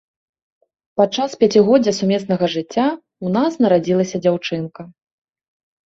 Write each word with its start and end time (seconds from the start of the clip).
Падчас 1.01 1.35
пяцігоддзя 1.43 1.93
сумеснага 1.99 2.45
жыцця 2.55 2.87
ў 2.89 3.27
нас 3.39 3.51
нарадзілася 3.63 4.17
дзяўчынка. 4.27 4.81